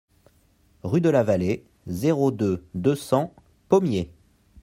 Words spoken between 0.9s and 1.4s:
de la